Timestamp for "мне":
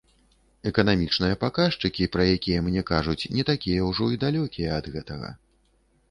2.69-2.83